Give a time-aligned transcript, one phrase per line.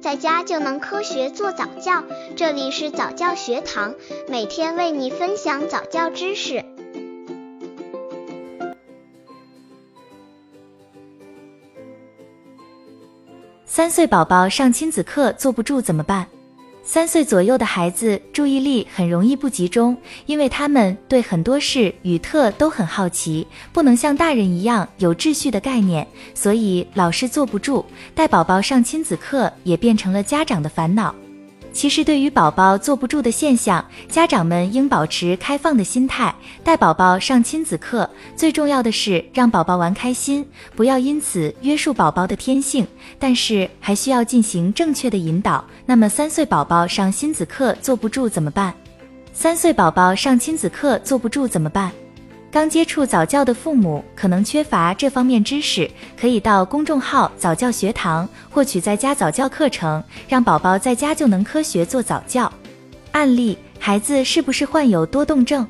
[0.00, 2.02] 在家就能科学做早教。
[2.34, 3.94] 这里是早教学堂，
[4.28, 6.64] 每天为你分享早教知识。
[13.66, 16.26] 三岁宝宝上亲子课坐不住怎么办？
[16.92, 27.86] 三岁左右的孩子注意力很容易不集中，因为他们对很多事与特都很好奇，不能像大人一样有秩序的概念，所以老是坐不住。
[28.12, 31.14] 带宝宝上亲子课也变成了家长的烦恼。
[31.72, 36.34] 其实，对于宝宝坐不住的现象，家长们应保持开放的心态。
[36.62, 42.86] 带宝宝上亲子课，最重要的是让宝宝玩开心，不要因此约束宝宝的天性。
[43.18, 45.64] 但是，还需要进行正确的引导。
[45.86, 48.74] 那么，三岁宝宝上亲子课坐不住怎么办？
[49.32, 51.90] 三岁宝宝上亲子课坐不住怎么办？
[52.52, 55.88] 刚接触早教的父母可能缺乏这方面知识，
[56.20, 62.52] 可以到公众号早教学堂获取在家早教课程，让宝宝在家就能科学做早教。
[63.12, 65.64] 案例：孩子是不是患有多动症？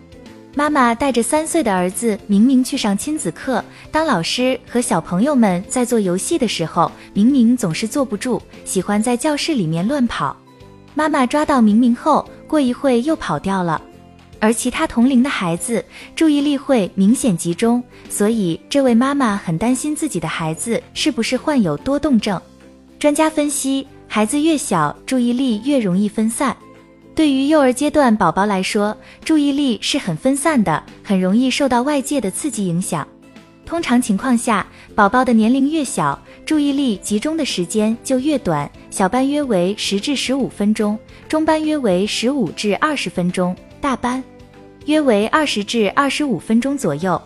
[0.55, 10.34] 妈妈带着三岁的儿子明明去上亲子课，当老师和小朋友们在做游戏的时候，明明总是坐不住，喜欢在教室里面乱跑。
[10.95, 13.81] 妈妈抓到明明后，过一会又跑掉了。
[14.41, 15.84] 而其他同龄的孩子
[16.16, 22.41] 注意力会明显集中，所以这位妈妈很担心自己的孩子是不是患有多动症。
[22.98, 26.56] 专家分析，孩子越小，注意力越容易分散。
[27.14, 33.06] 对于幼儿阶段宝宝来说，注意力是很分散的，很容易受到外界的刺激影响。
[33.66, 44.23] 通常情况下，宝宝的年龄越小，注意力集中的时间就越短，小班约为十至十五分钟，中班约为十五至二十分钟，大班。
[44.86, 47.20] 约为二十至二十五分钟左右，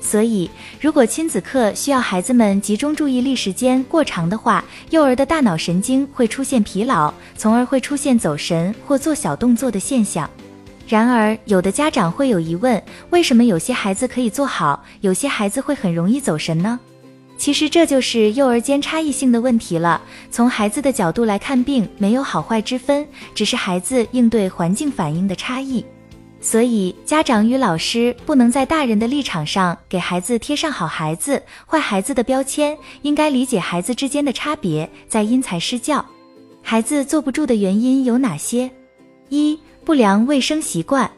[0.00, 10.28] 所以如果亲子课需要孩子们集中注意力时间过长的话，幼儿的大脑神经会出现疲劳，从而会出现走神或做小动作的现象。
[10.86, 12.80] 然而，有的家长会有疑问：
[13.10, 16.78] 为什么有些孩子可以做好，有些孩子会很容易走神呢？
[17.40, 19.98] 其实这就是幼儿间差异性的问题了。
[20.30, 25.82] 从孩子的角度来看，并没有好坏之分，只是孩子应对环境反应的差异。
[26.38, 36.04] 所以，家长与老师不能在大人的立场上给孩子贴上好孩子、坏孩子的标签，应该理解孩子之间的差别，再因材施教。
[36.60, 38.70] 孩子坐不住的原因有哪些？
[39.30, 41.10] 一、不良卫生习惯。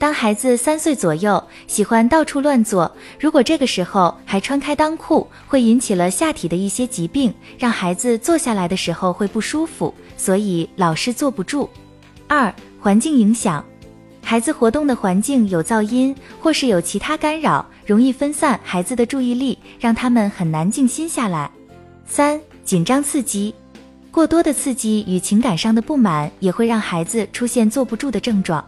[0.00, 11.68] 当孩子三岁左右，喜欢到处乱坐，如果这个时候还穿开裆裤，会引起了下体的一些疾病，让孩子坐下来的时候会不舒服，所以老是坐不住。
[12.26, 12.50] 二、
[12.80, 13.62] 环境影响。
[14.22, 21.50] 孩子活动的环境有噪音，或是有其他干扰，容易分散孩子的注意力，让他们很难静心下来。
[22.06, 23.54] 三、紧张刺激，
[24.10, 28.64] 过多的刺激与情感上的不满也会让孩子出现坐不住的症状。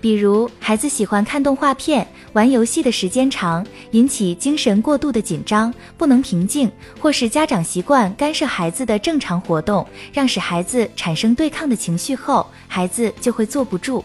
[0.00, 6.68] 比如，孩子喜欢看动画片、玩游戏的时间长，引起精神过度的紧张，不能平静；
[6.98, 14.02] 或是家长习惯干涉孩子的正常活动，让使孩子产生对抗的情绪后，孩子就会坐不住。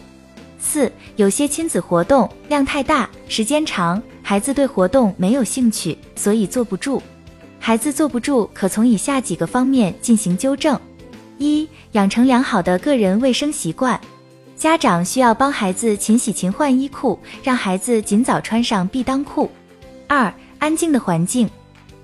[0.58, 7.02] 四，有些亲子活动量太大，时间长，孩子对活动没有兴趣，所以坐不住。
[7.58, 10.78] 孩子坐不住，可从以下几个方面进行纠正：
[11.38, 13.98] 一，养成良好的个人卫生习惯，
[14.56, 19.50] 家长需要帮孩子勤洗勤换衣裤，让孩子尽早穿上避裆裤。
[20.08, 21.48] 二，安静的环境。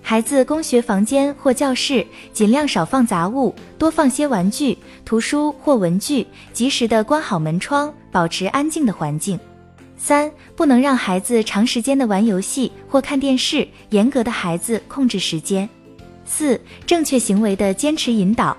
[0.02, 9.40] 孩子工学房间或教室尽量少放杂物，多放些玩具、图书或文具，及时的关好门窗，保持安静的环境。
[9.96, 15.66] 三、不能让孩子长时间的玩游戏或看电视，严格的孩子控制时间。
[16.26, 18.54] 四、正确行为的坚持引导。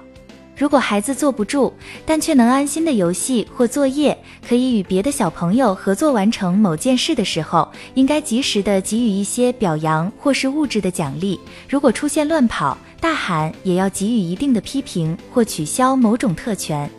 [0.56, 1.74] 如果孩子坐不住，
[2.06, 11.40] 但却能安心的游戏或作业，可以与别的小朋友合作完成某件事的时候，应该及时的给予一些表扬或是物质的奖励。
[11.68, 16.90] 如果出现乱跑、大喊，也要给予一定的批评或取消某种特权。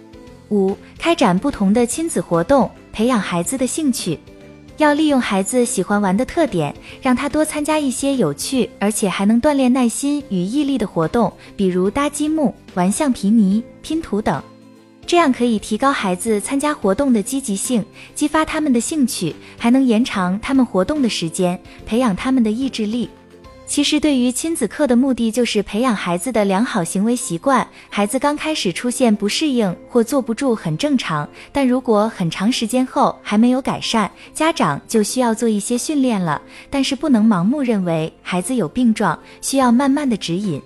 [0.51, 4.19] 五、开展不同的亲子活动，培养孩子的兴趣。
[4.77, 14.43] 要利用孩子喜欢玩的特点，让他多参加一些有趣而且还能锻炼耐心与毅力的活动，比如搭积木、玩橡皮泥、拼图等。
[15.07, 17.85] 这样可以提高孩子参加活动的积极性，
[18.15, 23.09] 激发他们的兴趣，还能延长他们活动的时间，培养他们的意志力。
[23.75, 27.67] 其实，对于亲子课的目的就是培养孩子的良好行为习惯。
[27.91, 36.41] 孩子刚开始出现不适应或坐不住很正常，但如果很长时间后还没有改善，家长就需要做一些训练了。
[36.71, 40.63] 但是不能盲目认为孩子有病状，需要慢慢的指引。